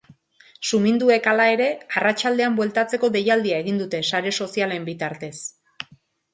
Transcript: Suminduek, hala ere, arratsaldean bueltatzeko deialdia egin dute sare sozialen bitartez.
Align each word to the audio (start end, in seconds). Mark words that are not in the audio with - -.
Suminduek, 0.69 1.29
hala 1.31 1.45
ere, 1.57 1.67
arratsaldean 2.01 2.57
bueltatzeko 2.61 3.11
deialdia 3.19 3.61
egin 3.67 3.81
dute 3.85 4.03
sare 4.11 4.35
sozialen 4.43 4.93
bitartez. 4.93 5.35